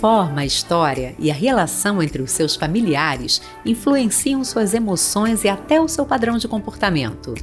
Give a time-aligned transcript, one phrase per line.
[0.00, 5.80] forma a história e a relação entre os seus familiares influenciam suas emoções e até
[5.80, 7.34] o seu padrão de comportamento.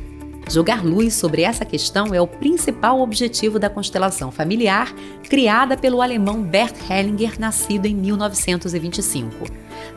[0.50, 4.94] Jogar luz sobre essa questão é o principal objetivo da constelação familiar,
[5.28, 9.46] criada pelo alemão Bert Hellinger, nascido em 1925.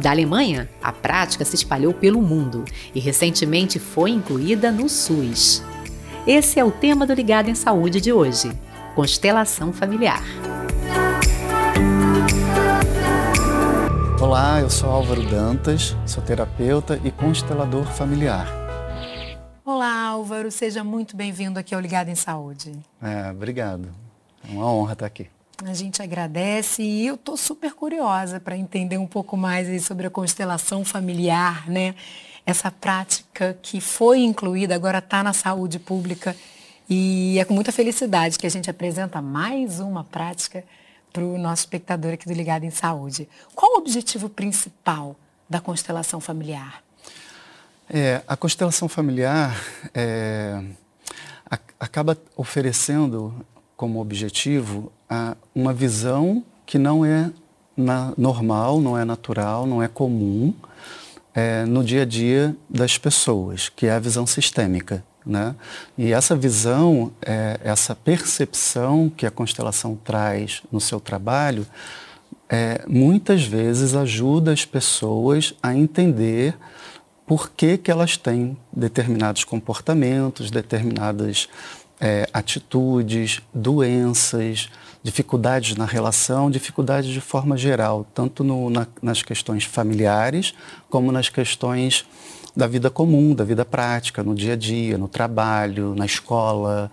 [0.00, 2.64] Da Alemanha, a prática se espalhou pelo mundo
[2.95, 5.63] e recentemente foi incluída no SUS.
[6.27, 8.50] Esse é o tema do Ligado em Saúde de hoje:
[8.95, 10.25] constelação familiar.
[14.21, 18.49] Olá, eu sou Álvaro Dantas, sou terapeuta e constelador familiar.
[19.64, 22.72] Olá, Álvaro, seja muito bem-vindo aqui ao Ligado em Saúde.
[23.00, 23.89] É, obrigado.
[24.44, 25.29] É uma honra estar aqui.
[25.64, 30.11] A gente agradece e eu estou super curiosa para entender um pouco mais sobre a
[30.11, 31.94] constelação familiar, né?
[32.44, 36.34] Essa prática que foi incluída, agora está na saúde pública
[36.91, 40.64] e é com muita felicidade que a gente apresenta mais uma prática
[41.19, 43.28] para o nosso espectador aqui do Ligado em Saúde.
[43.52, 45.16] Qual o objetivo principal
[45.50, 46.80] da constelação familiar?
[47.91, 49.61] É, a constelação familiar
[49.92, 50.62] é,
[51.50, 53.34] a, acaba oferecendo
[53.77, 57.33] como objetivo a, uma visão que não é
[57.77, 60.55] na, normal, não é natural, não é comum
[61.34, 65.02] é, no dia a dia das pessoas, que é a visão sistêmica.
[65.27, 65.55] Né?
[65.97, 71.66] E essa visão, é, essa percepção que a constelação traz no seu trabalho,
[72.48, 76.56] é, muitas vezes ajuda as pessoas a entender
[77.27, 81.46] por que, que elas têm determinados comportamentos, determinadas
[82.00, 84.70] é, atitudes, doenças,
[85.02, 90.55] dificuldades na relação, dificuldades de forma geral, tanto no, na, nas questões familiares
[90.89, 92.06] como nas questões
[92.56, 96.90] da vida comum, da vida prática, no dia a dia, no trabalho, na escola,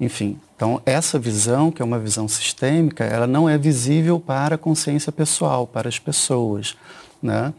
[0.00, 0.38] enfim.
[0.54, 5.12] Então, essa visão, que é uma visão sistêmica, ela não é visível para a consciência
[5.12, 6.76] pessoal, para as pessoas,
[7.22, 7.52] né?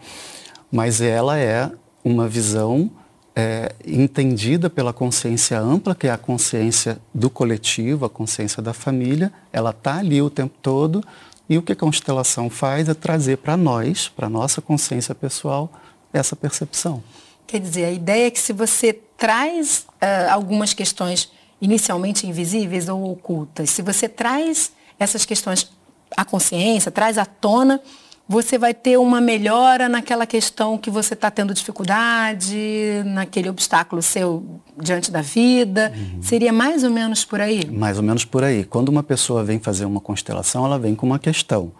[0.72, 1.72] Mas ela é
[2.04, 2.90] uma visão
[3.36, 9.32] é, entendida pela consciência ampla, que é a consciência do coletivo, a consciência da família,
[9.52, 11.04] ela está ali o tempo todo,
[11.50, 15.72] e o que a constelação faz é trazer para nós, para a nossa consciência pessoal,
[16.14, 17.02] essa percepção.
[17.50, 23.12] Quer dizer, a ideia é que se você traz uh, algumas questões inicialmente invisíveis ou
[23.12, 25.68] ocultas, se você traz essas questões
[26.16, 27.82] à consciência, traz à tona,
[28.28, 34.62] você vai ter uma melhora naquela questão que você está tendo dificuldade, naquele obstáculo seu
[34.80, 35.92] diante da vida.
[35.98, 36.22] Uhum.
[36.22, 37.66] Seria mais ou menos por aí?
[37.66, 38.64] Mais ou menos por aí.
[38.64, 41.72] Quando uma pessoa vem fazer uma constelação, ela vem com uma questão.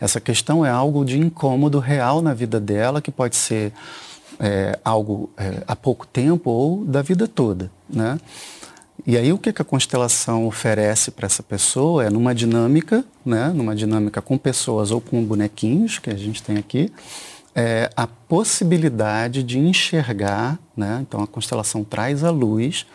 [0.00, 3.72] Essa questão é algo de incômodo real na vida dela, que pode ser
[4.38, 7.70] é, algo é, há pouco tempo ou da vida toda.
[7.88, 8.18] Né?
[9.06, 13.74] E aí o que, a constelação oferece para essa pessoa é numa dinâmica, né, numa
[13.74, 16.92] dinâmica com pessoas ou com bonequinhos, que a gente tem aqui,
[17.54, 22.86] é, a possibilidade de enxergar, né, então a constelação traz à luz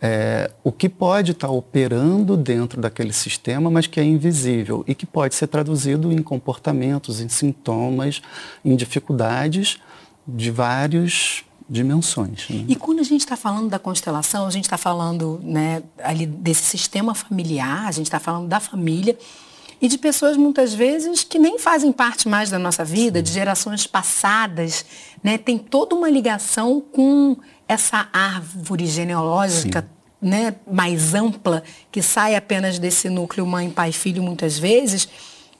[0.00, 4.94] é, o que pode estar tá operando dentro daquele sistema, mas que é invisível e
[4.94, 8.20] que pode ser traduzido em comportamentos, em sintomas,
[8.62, 9.78] em dificuldades
[10.26, 12.48] de vários dimensões.
[12.48, 12.64] Né?
[12.68, 16.62] E quando a gente está falando da constelação, a gente está falando né, ali desse
[16.62, 19.18] sistema familiar, a gente está falando da família
[19.80, 23.24] e de pessoas muitas vezes que nem fazem parte mais da nossa vida, Sim.
[23.24, 24.86] de gerações passadas,
[25.22, 25.36] né?
[25.36, 27.36] Tem toda uma ligação com
[27.68, 29.86] essa árvore genealógica
[30.20, 31.62] né, mais ampla
[31.92, 35.08] que sai apenas desse núcleo mãe, pai, filho muitas vezes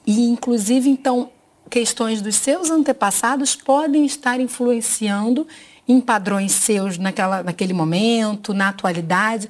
[0.05, 1.29] e inclusive então
[1.69, 5.47] questões dos seus antepassados podem estar influenciando
[5.87, 9.49] em padrões seus naquela, naquele momento, na atualidade.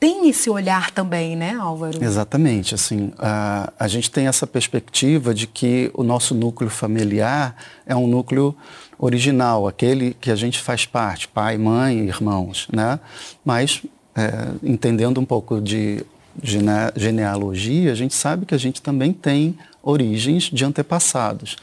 [0.00, 2.02] Tem esse olhar também, né, Álvaro?
[2.02, 2.74] Exatamente.
[2.74, 8.06] Assim, a, a gente tem essa perspectiva de que o nosso núcleo familiar é um
[8.06, 8.54] núcleo
[8.98, 12.98] original, aquele que a gente faz parte, pai, mãe, irmãos, né?
[13.44, 13.82] Mas,
[14.14, 16.04] é, entendendo um pouco de
[16.42, 21.56] genealogia, a gente sabe que a gente também tem origens de antepassados.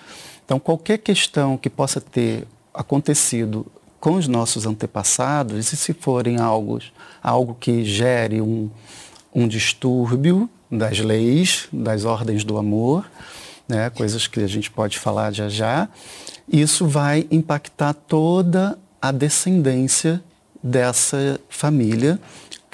[0.43, 3.65] Então, qualquer questão que possa ter acontecido
[3.99, 6.79] com os nossos antepassados, e se forem algo,
[7.23, 8.69] algo que gere um,
[9.33, 13.09] um distúrbio das leis, das ordens do amor,
[13.67, 15.89] né, coisas que a gente pode falar já já,
[16.47, 20.23] isso vai impactar toda a descendência
[20.61, 22.19] dessa família,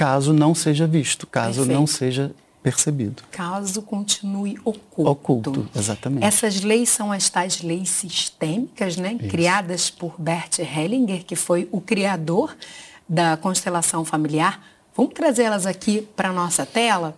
[0.01, 1.79] caso não seja visto, caso Perfeito.
[1.79, 2.31] não seja
[2.63, 3.21] percebido.
[3.29, 5.11] Caso continue oculto.
[5.11, 6.25] Oculto, exatamente.
[6.25, 9.15] Essas leis são as tais leis sistêmicas, né?
[9.29, 12.55] Criadas por Bert Hellinger, que foi o criador
[13.07, 14.63] da constelação familiar.
[14.97, 17.15] Vamos trazê-las aqui para a nossa tela.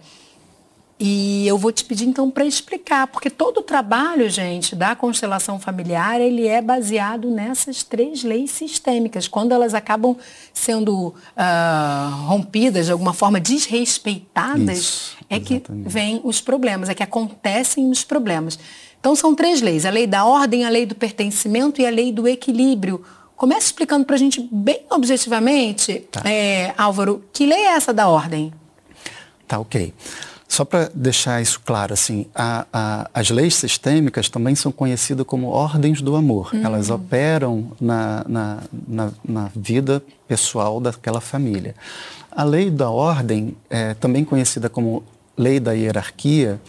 [0.99, 5.59] E eu vou te pedir então para explicar, porque todo o trabalho, gente, da constelação
[5.59, 9.27] familiar, ele é baseado nessas três leis sistêmicas.
[9.27, 10.15] Quando elas acabam
[10.53, 17.03] sendo uh, rompidas, de alguma forma desrespeitadas, Isso, é que vêm os problemas, é que
[17.03, 18.59] acontecem os problemas.
[18.99, 22.13] Então são três leis: a lei da ordem, a lei do pertencimento e a lei
[22.13, 23.03] do equilíbrio.
[23.35, 26.21] Comece explicando para a gente bem objetivamente, tá.
[26.23, 28.53] é, Álvaro, que lei é essa da ordem?
[29.45, 29.93] Tá, ok.
[30.53, 35.47] Só para deixar isso claro, assim, a, a, as leis sistêmicas também são conhecidas como
[35.47, 36.51] ordens do amor.
[36.53, 36.63] Uhum.
[36.63, 41.73] Elas operam na, na, na, na, vida pessoal daquela família.
[42.31, 45.03] A lei da ordem, é, também conhecida como
[45.35, 46.61] lei da hierarquia,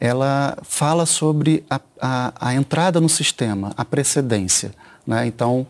[0.00, 4.72] ela fala sobre a, a, a entrada no sistema, a precedência.
[5.06, 5.26] Né?
[5.26, 5.66] Então,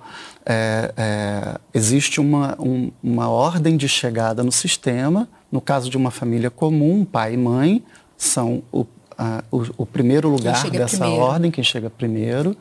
[0.46, 6.10] é, é, existe uma, um, uma ordem de chegada no sistema no caso de uma
[6.10, 7.82] família comum, pai e mãe
[8.16, 8.86] são o,
[9.16, 11.22] a, o, o primeiro lugar dessa primeiro.
[11.22, 12.56] ordem, quem chega primeiro,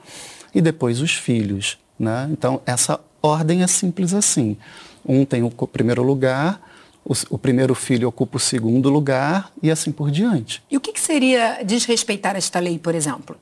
[0.53, 1.77] e depois os filhos.
[1.97, 2.27] Né?
[2.31, 4.57] Então, essa ordem é simples assim.
[5.05, 6.61] Um tem o primeiro lugar,
[7.05, 10.61] o, o, primeiro filho ocupa o segundo lugar e assim por diante.
[10.69, 13.37] E o que, que seria desrespeitar esta lei, por exemplo?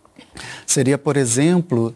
[0.66, 1.94] Seria, por exemplo,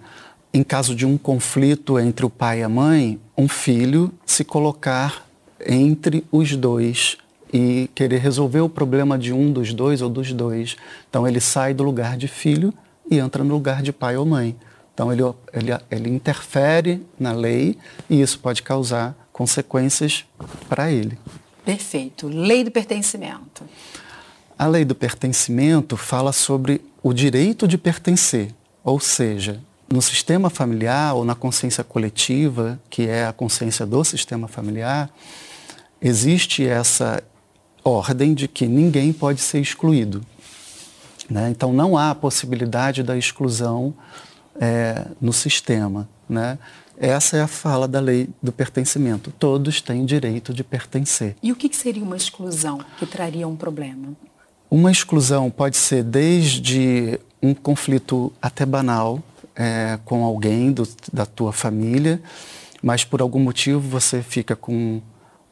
[0.53, 5.25] em caso de um conflito entre o pai e a mãe, um filho se colocar
[5.65, 7.17] entre os dois
[7.53, 10.75] e querer resolver o problema de um dos dois ou dos dois.
[11.09, 12.73] Então ele sai do lugar de filho
[13.09, 14.55] e entra no lugar de pai ou mãe.
[14.93, 17.77] Então ele, ele, ele interfere na lei
[18.09, 20.25] e isso pode causar consequências
[20.69, 21.17] para ele.
[21.65, 22.27] Perfeito.
[22.27, 23.63] Lei do pertencimento.
[24.57, 29.59] A lei do pertencimento fala sobre o direito de pertencer, ou seja,
[29.91, 35.09] no sistema familiar ou na consciência coletiva, que é a consciência do sistema familiar,
[36.01, 37.23] existe essa
[37.83, 40.21] ordem de que ninguém pode ser excluído.
[41.29, 41.49] Né?
[41.49, 43.93] Então não há possibilidade da exclusão
[44.59, 46.07] é, no sistema.
[46.27, 46.57] Né?
[46.97, 49.31] Essa é a fala da lei do pertencimento.
[49.39, 51.35] Todos têm direito de pertencer.
[51.41, 54.09] E o que seria uma exclusão que traria um problema?
[54.69, 59.21] Uma exclusão pode ser desde um conflito até banal
[59.55, 62.21] é, com alguém do, da tua família,
[62.81, 65.01] mas por algum motivo você fica com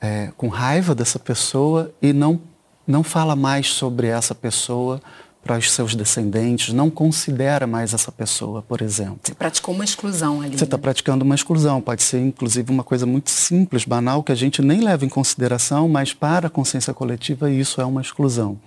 [0.01, 2.39] é, com raiva dessa pessoa e não,
[2.87, 5.01] não fala mais sobre essa pessoa
[5.43, 9.19] para os seus descendentes, não considera mais essa pessoa, por exemplo.
[9.23, 10.57] Você praticou uma exclusão ali.
[10.57, 10.81] Você está né?
[10.81, 11.81] praticando uma exclusão.
[11.81, 15.87] Pode ser, inclusive, uma coisa muito simples, banal, que a gente nem leva em consideração,
[15.87, 18.59] mas para a consciência coletiva isso é uma exclusão.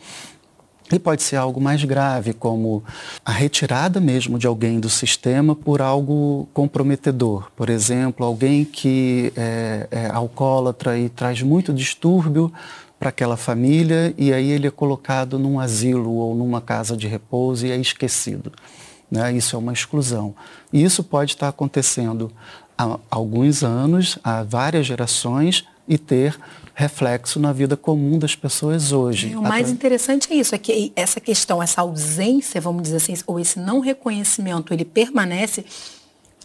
[0.93, 2.85] E pode ser algo mais grave, como
[3.25, 7.51] a retirada mesmo de alguém do sistema por algo comprometedor.
[7.57, 12.53] Por exemplo, alguém que é, é alcoólatra e traz muito distúrbio
[12.99, 17.67] para aquela família e aí ele é colocado num asilo ou numa casa de repouso
[17.67, 18.53] e é esquecido.
[19.11, 19.33] Né?
[19.33, 20.35] Isso é uma exclusão.
[20.71, 22.31] E isso pode estar acontecendo
[22.77, 26.39] há alguns anos, há várias gerações, e ter
[26.75, 29.35] reflexo na vida comum das pessoas hoje.
[29.37, 33.39] O mais interessante é isso, é que essa questão, essa ausência, vamos dizer assim, ou
[33.39, 35.65] esse não reconhecimento, ele permanece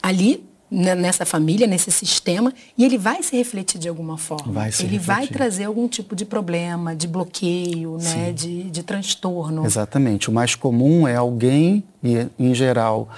[0.01, 4.51] ali né, nessa família, nesse sistema, e ele vai se refletir de alguma forma.
[4.51, 4.99] Vai ele refletir.
[4.99, 9.65] vai trazer algum tipo de problema, de bloqueio, né, de, de transtorno.
[9.65, 10.29] Exatamente.
[10.29, 13.09] O mais comum é alguém, e em geral,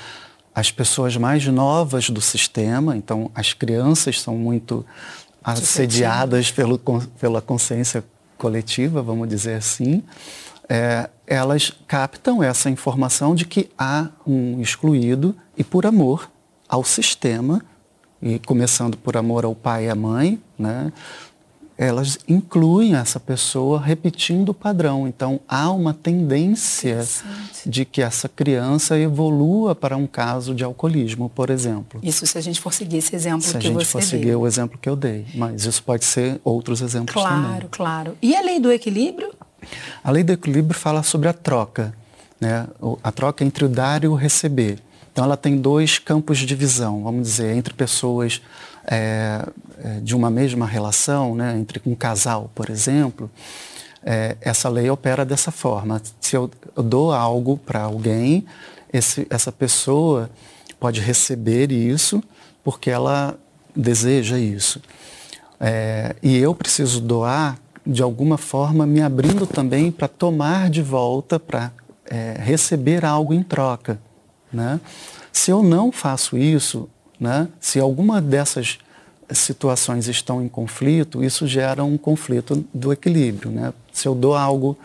[0.54, 4.86] as pessoas mais novas do sistema, então as crianças são muito
[5.44, 6.80] assediadas pelo,
[7.20, 8.04] pela consciência
[8.38, 10.04] coletiva, vamos dizer assim,
[10.68, 16.30] é, elas captam essa informação de que há um excluído e por amor
[16.68, 17.62] ao sistema,
[18.22, 20.92] e começando por amor ao pai e à mãe, né,
[21.80, 25.08] elas incluem essa pessoa repetindo o padrão.
[25.08, 27.08] Então, há uma tendência
[27.66, 32.02] de que essa criança evolua para um caso de alcoolismo, por exemplo.
[32.04, 33.72] Isso se a gente for seguir esse exemplo se que você deu.
[33.72, 35.26] Se a gente for seguir o exemplo que eu dei.
[35.34, 37.50] Mas isso pode ser outros exemplos claro, também.
[37.50, 38.18] Claro, claro.
[38.22, 39.32] E a lei do equilíbrio?
[40.04, 41.94] A lei do equilíbrio fala sobre a troca.
[42.42, 42.68] Né?
[43.02, 44.80] A troca entre o dar e o receber.
[45.14, 48.42] Então, ela tem dois campos de visão, vamos dizer, entre pessoas
[48.90, 49.46] é,
[49.84, 53.30] é, de uma mesma relação, né, entre um casal, por exemplo,
[54.04, 56.02] é, essa lei opera dessa forma.
[56.20, 58.46] Se eu, eu dou algo para alguém,
[58.92, 60.30] esse, essa pessoa
[60.80, 62.24] pode receber isso
[62.64, 63.38] porque ela
[63.76, 64.82] deseja isso.
[65.60, 71.40] É, e eu preciso doar de alguma forma, me abrindo também para tomar de volta,
[71.40, 71.72] para
[72.06, 74.00] é, receber algo em troca.
[74.52, 74.80] Né?
[75.32, 77.48] Se eu não faço isso, né?
[77.60, 78.80] Se alguma dessas
[79.32, 83.52] situações estão em conflito, isso gera um conflito do equilíbrio.
[83.52, 83.74] Né?
[83.92, 84.78] Se eu dou algo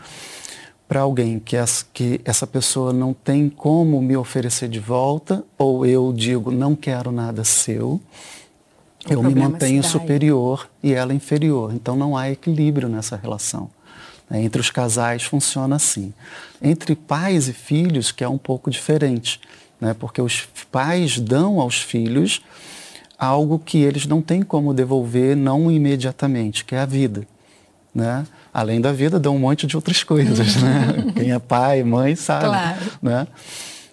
[0.86, 5.86] para alguém que essa, que essa pessoa não tem como me oferecer de volta, ou
[5.86, 8.00] eu digo, não quero nada seu,
[9.06, 11.72] o eu me mantenho superior e ela inferior.
[11.74, 13.70] Então não há equilíbrio nessa relação.
[14.28, 14.42] Né?
[14.42, 16.12] Entre os casais funciona assim.
[16.60, 19.40] Entre pais e filhos, que é um pouco diferente,
[19.80, 19.94] né?
[19.98, 22.42] porque os pais dão aos filhos
[23.18, 27.26] algo que eles não têm como devolver não imediatamente, que é a vida.
[27.94, 28.26] Né?
[28.52, 30.56] Além da vida, dão um monte de outras coisas.
[30.56, 31.12] Né?
[31.14, 32.46] Quem é pai, mãe, sabe.
[32.46, 32.80] Claro.
[33.00, 33.26] Né?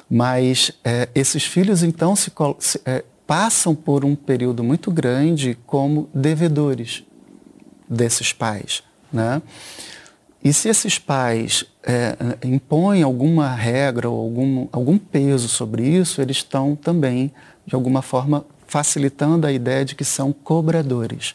[0.09, 6.09] Mas é, esses filhos, então, se, se é, passam por um período muito grande como
[6.13, 7.03] devedores
[7.87, 8.83] desses pais.
[9.11, 9.41] Né?
[10.43, 16.37] E se esses pais é, impõem alguma regra ou algum, algum peso sobre isso, eles
[16.37, 17.31] estão também,
[17.65, 21.33] de alguma forma, facilitando a ideia de que são cobradores.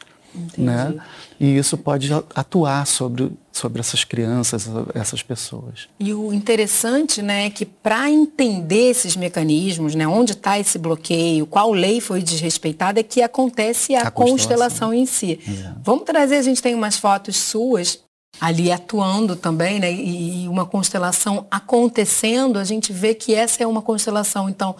[0.57, 0.95] Né?
[1.41, 5.89] E isso pode atuar sobre, sobre essas crianças, essas pessoas.
[5.99, 11.47] E o interessante né, é que para entender esses mecanismos, né, onde está esse bloqueio,
[11.47, 14.91] qual lei foi desrespeitada, é que acontece a, a constelação.
[14.91, 14.95] constelação.
[14.95, 15.41] em si.
[15.47, 15.73] É.
[15.83, 18.06] Vamos trazer, a gente tem umas fotos suas
[18.41, 19.93] ali atuando também, né?
[19.93, 24.77] E uma constelação acontecendo, a gente vê que essa é uma constelação, então,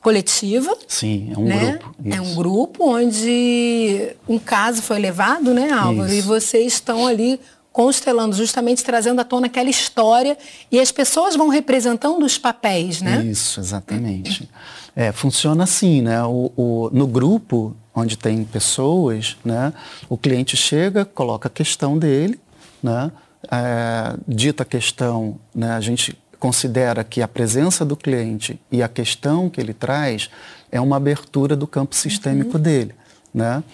[0.00, 0.76] coletiva.
[0.86, 1.78] Sim, é um né?
[1.78, 1.94] grupo.
[2.04, 2.16] Isso.
[2.16, 6.08] É um grupo onde um caso foi levado, né, Álvaro?
[6.08, 6.18] Isso.
[6.18, 7.40] E vocês estão ali
[7.72, 10.38] constelando, justamente trazendo à tona aquela história
[10.70, 13.24] e as pessoas vão representando os papéis, né?
[13.24, 14.48] Isso, exatamente.
[14.94, 16.22] É, funciona assim, né?
[16.22, 19.72] O, o, no grupo onde tem pessoas, né?
[20.08, 22.38] O cliente chega, coloca a questão dele,
[22.84, 23.10] né?
[23.50, 25.72] É, dita a questão, né?
[25.72, 30.28] A gente considera que a presença do cliente e a questão que ele traz
[30.70, 32.62] é uma abertura do campo sistêmico uhum.
[32.62, 32.94] dele,
[33.32, 33.64] né?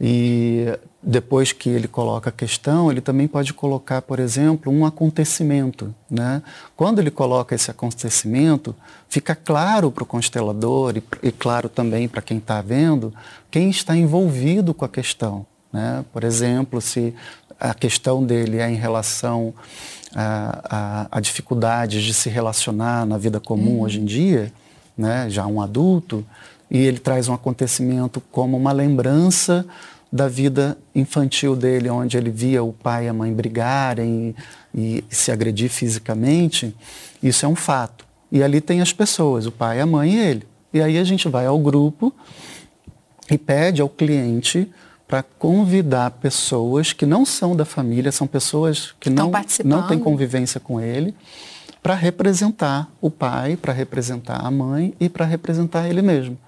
[0.00, 0.66] E
[1.02, 5.94] depois que ele coloca a questão, ele também pode colocar, por exemplo, um acontecimento.
[6.10, 6.42] Né?
[6.74, 8.74] Quando ele coloca esse acontecimento,
[9.08, 13.12] fica claro para o constelador e, e, claro também para quem está vendo
[13.50, 15.46] quem está envolvido com a questão.
[15.72, 16.04] Né?
[16.12, 17.14] Por exemplo, se
[17.58, 19.54] a questão dele é em relação
[20.14, 23.80] a, a, a dificuldades de se relacionar na vida comum uhum.
[23.82, 24.52] hoje em dia,
[24.96, 26.24] né, já um adulto,
[26.70, 29.66] e ele traz um acontecimento como uma lembrança
[30.12, 34.34] da vida infantil dele, onde ele via o pai e a mãe brigarem
[34.74, 36.74] e, e se agredir fisicamente,
[37.22, 38.04] isso é um fato.
[38.32, 40.48] E ali tem as pessoas, o pai, a mãe e ele.
[40.72, 42.12] E aí a gente vai ao grupo
[43.30, 44.68] e pede ao cliente
[45.10, 49.32] para convidar pessoas que não são da família, são pessoas que não,
[49.64, 51.12] não têm convivência com ele,
[51.82, 56.38] para representar o pai, para representar a mãe e para representar ele mesmo.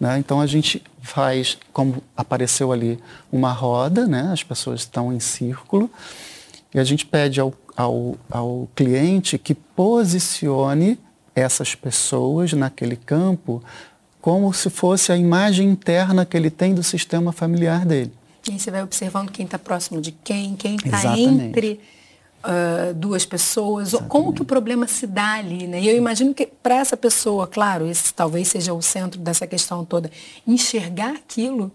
[0.00, 0.20] Né?
[0.20, 2.96] Então a gente faz, como apareceu ali,
[3.32, 4.30] uma roda, né?
[4.32, 5.90] as pessoas estão em círculo,
[6.72, 10.96] e a gente pede ao, ao, ao cliente que posicione
[11.34, 13.60] essas pessoas naquele campo
[14.22, 18.12] como se fosse a imagem interna que ele tem do sistema familiar dele.
[18.48, 21.80] E você vai observando quem está próximo de quem, quem está entre
[22.44, 24.10] uh, duas pessoas, Exatamente.
[24.10, 25.80] como que o problema se dá ali, né?
[25.80, 29.84] E eu imagino que para essa pessoa, claro, esse talvez seja o centro dessa questão
[29.84, 30.08] toda,
[30.46, 31.72] enxergar aquilo,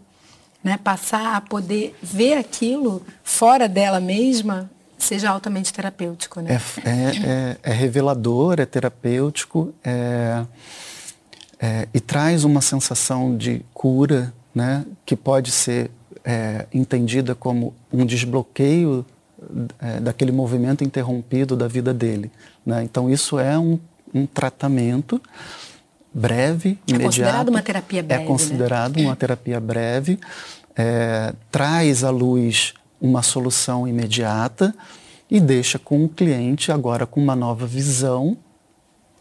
[0.63, 0.80] né?
[0.82, 6.62] passar a poder ver aquilo fora dela mesma, seja altamente terapêutico, né?
[6.86, 10.46] É, é, é, é revelador, é terapêutico, é
[11.60, 15.90] é, e traz uma sensação de cura, né, que pode ser
[16.24, 19.06] é, entendida como um desbloqueio
[19.80, 22.32] é, daquele movimento interrompido da vida dele.
[22.66, 22.84] Né?
[22.84, 23.80] Então isso é um,
[24.14, 25.22] um tratamento
[26.14, 27.02] breve, é imediato.
[27.02, 28.24] É considerado uma terapia breve.
[28.24, 29.04] É considerado né?
[29.04, 30.20] uma terapia breve,
[30.76, 34.74] é, traz à luz uma solução imediata
[35.30, 38.38] e deixa com o cliente agora com uma nova visão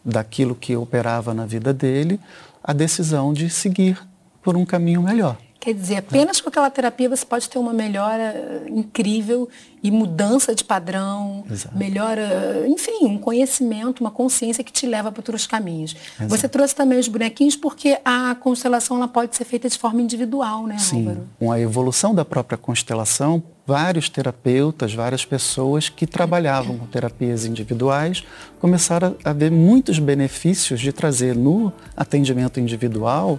[0.03, 2.19] daquilo que operava na vida dele,
[2.63, 3.99] a decisão de seguir
[4.41, 5.37] por um caminho melhor.
[5.59, 9.49] Quer dizer, apenas com aquela terapia você pode ter uma melhora incrível
[9.83, 11.77] e mudança de padrão, Exato.
[11.77, 15.95] melhora, enfim, um conhecimento, uma consciência que te leva para outros caminhos.
[16.15, 16.29] Exato.
[16.29, 20.65] Você trouxe também os bonequinhos porque a constelação ela pode ser feita de forma individual,
[20.67, 20.99] né, Sim.
[20.99, 21.27] Álvaro?
[21.37, 28.23] Com a evolução da própria constelação, vários terapeutas, várias pessoas que trabalhavam com terapias individuais
[28.61, 33.37] começaram a ver muitos benefícios de trazer no atendimento individual,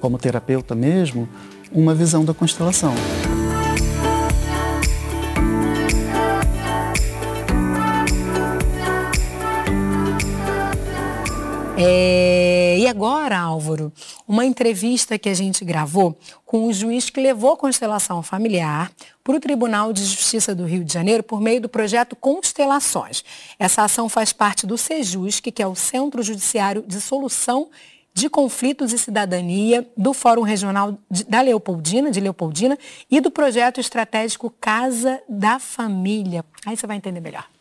[0.00, 1.28] como terapeuta mesmo,
[1.72, 2.94] uma visão da constelação.
[11.76, 13.92] É, e agora, Álvaro,
[14.26, 18.90] uma entrevista que a gente gravou com o juiz que levou constelação familiar
[19.22, 23.24] para o Tribunal de Justiça do Rio de Janeiro por meio do projeto Constelações.
[23.58, 27.68] Essa ação faz parte do SEJUSC, que é o Centro Judiciário de Solução
[28.14, 30.96] de Conflitos e Cidadania, do Fórum Regional
[31.28, 32.78] da Leopoldina, de Leopoldina,
[33.10, 36.44] e do projeto estratégico Casa da Família.
[36.64, 37.53] Aí você vai entender melhor.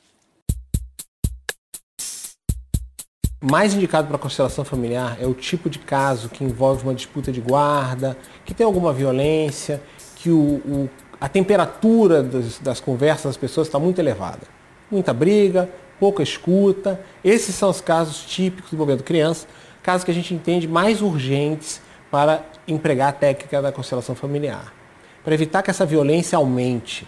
[3.44, 7.42] Mais indicado para constelação familiar é o tipo de caso que envolve uma disputa de
[7.42, 9.82] guarda, que tem alguma violência,
[10.16, 14.48] que o, o, a temperatura das, das conversas das pessoas está muito elevada.
[14.90, 15.70] Muita briga,
[16.00, 17.02] pouca escuta.
[17.22, 19.46] Esses são os casos típicos envolvendo crianças,
[19.82, 24.74] casos que a gente entende mais urgentes para empregar a técnica da constelação familiar,
[25.22, 27.06] para evitar que essa violência aumente.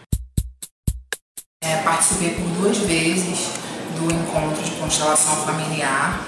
[4.86, 6.22] Constelação familiar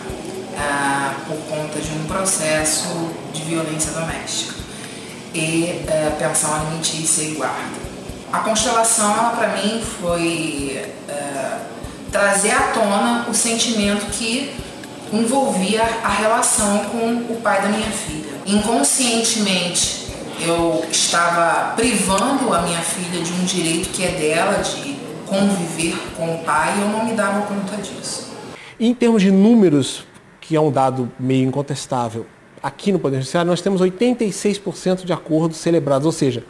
[0.58, 2.88] ah, por conta de um processo
[3.32, 4.56] de violência doméstica
[5.34, 7.88] e ah, pensão alimentícia e guarda.
[8.34, 11.60] A constelação, para mim, foi ah,
[12.12, 14.56] trazer à tona o sentimento que
[15.14, 18.42] envolvia a relação com o pai da minha filha.
[18.46, 20.08] Inconscientemente,
[20.42, 24.98] eu estava privando a minha filha de um direito que é dela, de
[25.28, 28.26] conviver com o pai, eu não me dava conta disso.
[28.79, 30.05] Em termos de números,
[30.39, 32.25] que é um dado meio incontestável,
[32.62, 36.43] aqui no Poder Judiciário nós temos 86% de acordos celebrados, ou seja,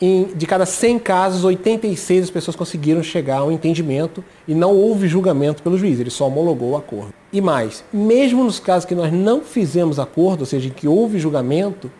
[0.00, 5.08] em, de cada 100 casos, 86 as pessoas conseguiram chegar ao entendimento e não houve
[5.08, 7.14] julgamento pelo juiz, ele só homologou o acordo.
[7.32, 11.18] E mais, mesmo nos casos que nós não fizemos acordo, ou seja, em que houve
[11.18, 11.90] julgamento,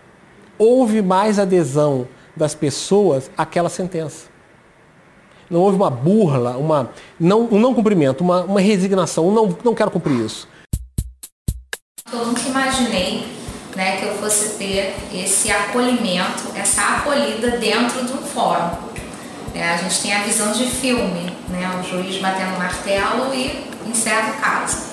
[0.59, 4.32] houve mais adesão das pessoas àquela sentença
[5.53, 6.91] não houve uma burla, uma,
[7.21, 10.49] não, um não cumprimento, uma, uma resignação, um não, não quero cumprir isso.
[12.11, 13.27] Eu nunca imaginei
[13.77, 18.71] né, que eu fosse ter esse acolhimento, essa acolhida dentro do fórum.
[19.55, 24.33] É, a gente tem a visão de filme, né, o juiz batendo martelo e encerra
[24.33, 24.93] o caso.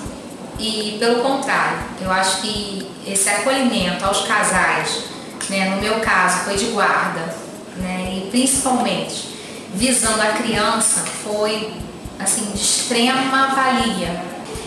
[0.58, 5.04] E pelo contrário, eu acho que esse acolhimento aos casais,
[5.48, 7.34] né, no meu caso foi de guarda,
[7.78, 9.39] né, e principalmente
[9.74, 11.72] visando a criança foi
[12.18, 14.22] assim de extrema valia.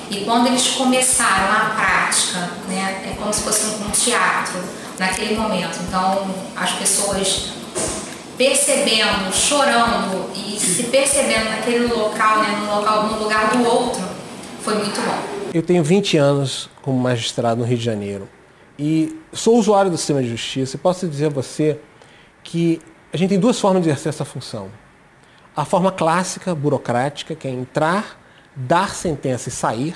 [0.09, 4.61] E quando eles começaram a prática, né, é como se fosse um teatro
[4.99, 5.79] naquele momento.
[5.87, 7.53] Então as pessoas
[8.37, 14.03] percebendo, chorando e se percebendo naquele local, né, no local, no lugar do outro,
[14.61, 15.49] foi muito bom.
[15.53, 18.27] Eu tenho 20 anos como magistrado no Rio de Janeiro
[18.77, 21.79] e sou usuário do sistema de justiça e posso dizer a você
[22.43, 24.69] que a gente tem duas formas de exercer essa função
[25.55, 28.19] a forma clássica, burocrática, que é entrar,
[28.55, 29.95] dar sentença e sair.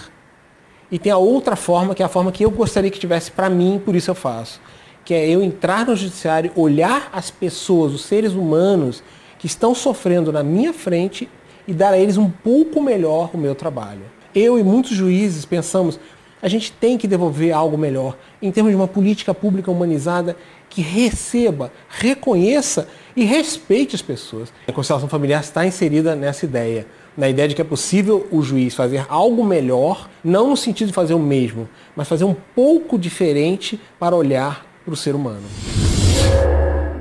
[0.91, 3.49] E tem a outra forma, que é a forma que eu gostaria que tivesse para
[3.49, 4.61] mim, por isso eu faço.
[5.03, 9.03] Que é eu entrar no judiciário, olhar as pessoas, os seres humanos
[9.39, 11.29] que estão sofrendo na minha frente
[11.67, 14.03] e dar a eles um pouco melhor o meu trabalho.
[14.33, 15.99] Eu e muitos juízes pensamos,
[16.41, 20.37] a gente tem que devolver algo melhor em termos de uma política pública humanizada
[20.69, 22.87] que receba, reconheça
[23.17, 24.53] e respeite as pessoas.
[24.67, 26.85] A constelação familiar está inserida nessa ideia,
[27.17, 30.93] na ideia de que é possível o juiz fazer algo melhor, não no sentido de
[30.93, 35.47] fazer o mesmo, mas fazer um pouco diferente para olhar para o ser humano.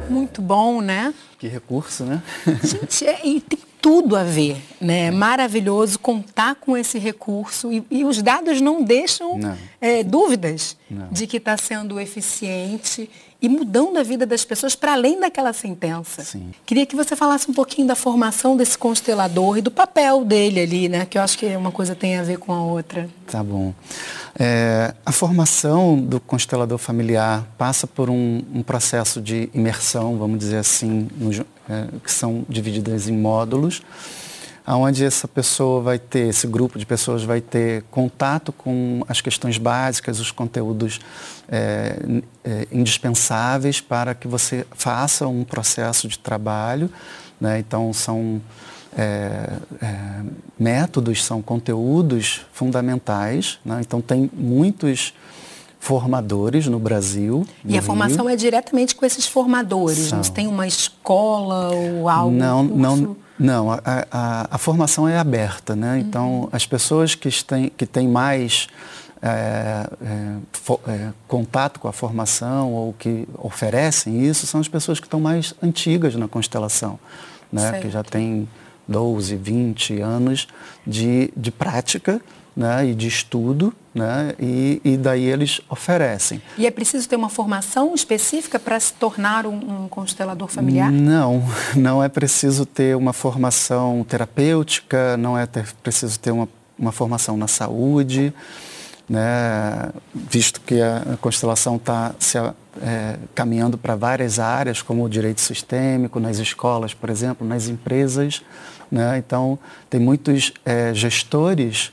[0.08, 1.12] Muito bom, né?
[1.38, 2.22] Que recurso, né?
[2.64, 5.06] Gente, é, e tem tudo a ver, né?
[5.06, 9.56] É maravilhoso contar com esse recurso e, e os dados não deixam não.
[9.80, 11.08] É, dúvidas não.
[11.08, 16.22] de que está sendo eficiente e mudando a vida das pessoas para além daquela sentença.
[16.24, 16.50] Sim.
[16.64, 20.88] Queria que você falasse um pouquinho da formação desse constelador e do papel dele ali,
[20.88, 21.04] né?
[21.04, 23.08] Que eu acho que uma coisa tem a ver com a outra.
[23.26, 23.74] Tá bom.
[24.38, 30.58] É, a formação do constelador familiar passa por um, um processo de imersão, vamos dizer
[30.58, 33.82] assim, no, é, que são divididas em módulos
[34.74, 39.58] onde essa pessoa vai ter, esse grupo de pessoas vai ter contato com as questões
[39.58, 40.98] básicas, os conteúdos
[41.48, 41.96] é,
[42.44, 46.90] é, indispensáveis para que você faça um processo de trabalho.
[47.40, 47.60] Né?
[47.60, 48.40] Então, são
[48.96, 50.22] é, é
[50.58, 53.60] métodos, são conteúdos fundamentais.
[53.64, 53.78] Né?
[53.80, 55.14] Então, tem muitos
[55.78, 57.46] formadores no Brasil.
[57.62, 58.34] No e a formação Rio.
[58.34, 60.08] é diretamente com esses formadores?
[60.08, 60.18] São.
[60.18, 62.36] Não tem uma escola ou algo?
[62.36, 65.92] Não, não não, a, a, a, formação é aberta, né?
[65.92, 65.98] Uhum.
[65.98, 68.68] Então, as pessoas que têm, que têm mais
[69.22, 75.00] é, é, fo, é, contato com a formação ou que oferecem isso são as pessoas
[75.00, 76.98] que estão mais antigas na constelação,
[77.52, 77.80] né?
[77.80, 78.48] Que já têm
[78.88, 80.48] 12, 20 anos
[80.86, 82.20] de, de prática
[82.56, 86.40] né, e de estudo, né, e, e, daí eles oferecem.
[86.56, 90.90] E é preciso ter uma formação específica para se tornar um, um, constelador familiar?
[90.90, 91.44] Não,
[91.76, 97.36] não é preciso ter uma formação terapêutica, não é ter, preciso ter uma, uma formação
[97.36, 98.32] na saúde,
[99.06, 105.42] né, visto que a constelação está se é, caminhando para várias áreas, como o direito
[105.42, 108.42] sistêmico, nas escolas, por exemplo, nas empresas.
[108.90, 109.58] Né, então,
[109.90, 111.92] tem muitos é, gestores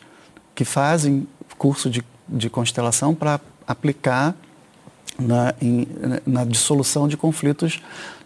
[0.55, 4.35] que fazem curso de, de constelação para aplicar
[5.19, 5.87] na, em,
[6.25, 7.81] na dissolução de conflitos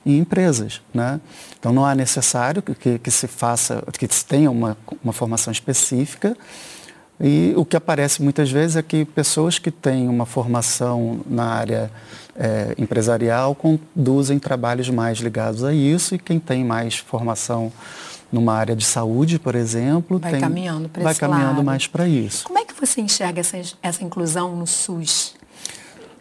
[0.05, 0.81] em empresas.
[0.93, 1.19] Né?
[1.59, 6.35] Então não é necessário que, que se faça, que se tenha uma, uma formação específica.
[7.19, 11.91] E o que aparece muitas vezes é que pessoas que têm uma formação na área
[12.35, 17.71] é, empresarial conduzem trabalhos mais ligados a isso e quem tem mais formação
[18.31, 21.63] numa área de saúde, por exemplo, vai tem, caminhando vai caminhando lado.
[21.63, 22.43] mais para isso.
[22.43, 25.35] Como é que você enxerga essa, essa inclusão no SUS?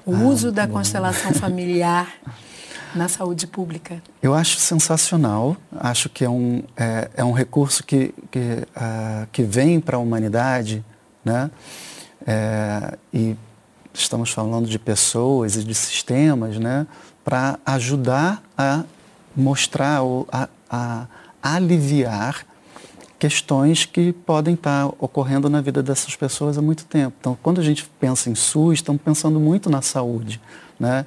[0.04, 0.74] O ah, uso da bom.
[0.74, 2.14] constelação familiar
[2.94, 4.02] na saúde pública?
[4.22, 5.56] Eu acho sensacional.
[5.78, 10.00] Acho que é um, é, é um recurso que, que, uh, que vem para a
[10.00, 10.84] humanidade,
[11.24, 11.50] né?
[12.26, 13.36] É, e
[13.92, 16.86] estamos falando de pessoas e de sistemas, né?
[17.24, 18.84] Para ajudar a
[19.36, 20.00] mostrar,
[20.32, 21.06] a, a
[21.54, 22.46] aliviar
[23.18, 27.16] questões que podem estar ocorrendo na vida dessas pessoas há muito tempo.
[27.18, 30.40] Então, quando a gente pensa em SUS, estamos pensando muito na saúde.
[30.78, 31.06] Né?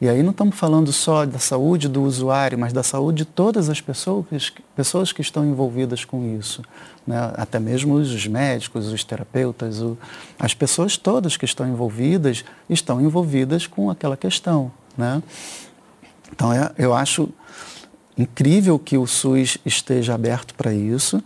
[0.00, 3.68] E aí não estamos falando só da saúde do usuário, mas da saúde de todas
[3.68, 6.62] as pessoas, pessoas que estão envolvidas com isso.
[7.06, 7.16] Né?
[7.34, 9.98] Até mesmo os médicos, os terapeutas, o,
[10.38, 14.72] as pessoas todas que estão envolvidas estão envolvidas com aquela questão.
[14.96, 15.22] Né?
[16.32, 17.28] Então, é, eu acho
[18.20, 21.22] incrível que o SUS esteja aberto para isso.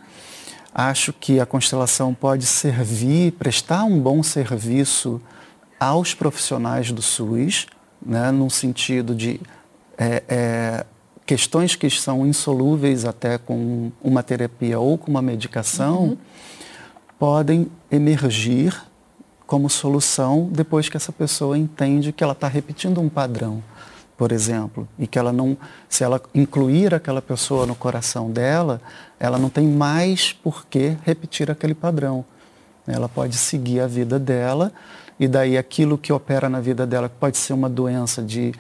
[0.73, 5.21] Acho que a constelação pode servir, prestar um bom serviço
[5.79, 7.67] aos profissionais do SUS,
[8.05, 9.41] né, no sentido de
[9.97, 10.87] é, é,
[11.27, 16.17] questões que são insolúveis até com uma terapia ou com uma medicação, uhum.
[17.19, 18.75] podem emergir
[19.47, 23.63] como solução depois que essa pessoa entende que ela está repetindo um padrão
[24.17, 25.57] por exemplo, e que ela não,
[25.89, 28.81] se ela incluir aquela pessoa no coração dela,
[29.19, 32.25] ela não tem mais por que repetir aquele padrão.
[32.87, 34.73] Ela pode seguir a vida dela
[35.19, 38.53] e daí aquilo que opera na vida dela, que pode ser uma doença de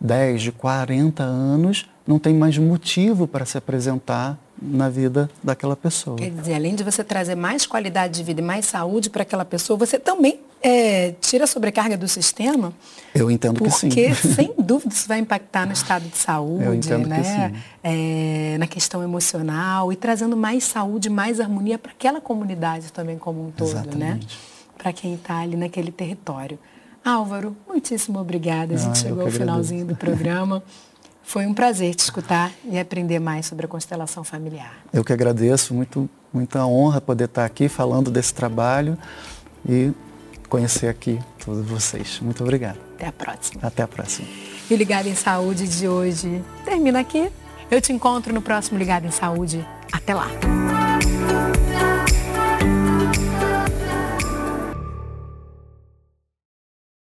[0.00, 6.16] 10, de 40 anos, não tem mais motivo para se apresentar na vida daquela pessoa.
[6.16, 9.44] Quer dizer, além de você trazer mais qualidade de vida e mais saúde para aquela
[9.44, 12.72] pessoa, você também é, tira a sobrecarga do sistema.
[13.14, 13.88] Eu entendo que sim.
[13.88, 17.18] Porque, sem dúvida, isso vai impactar no estado de saúde, Eu entendo né?
[17.18, 17.62] Que sim.
[17.82, 23.46] É, na questão emocional e trazendo mais saúde, mais harmonia para aquela comunidade também como
[23.46, 23.80] um todo, né?
[23.80, 23.98] Exatamente.
[23.98, 24.20] né?
[24.78, 26.58] Para quem está ali naquele território.
[27.04, 28.74] Álvaro, muitíssimo obrigada.
[28.74, 30.62] A gente ah, chegou ao finalzinho do programa.
[31.22, 34.74] Foi um prazer te escutar e aprender mais sobre a constelação familiar.
[34.92, 38.98] Eu que agradeço, muito, muita honra poder estar aqui falando desse trabalho
[39.66, 39.92] e
[40.48, 42.20] conhecer aqui todos vocês.
[42.20, 42.78] Muito obrigado.
[42.94, 43.60] Até a próxima.
[43.62, 44.28] Até a próxima.
[44.70, 47.30] E o Ligado em Saúde de hoje termina aqui.
[47.70, 49.66] Eu te encontro no próximo Ligado em Saúde.
[49.92, 50.28] Até lá.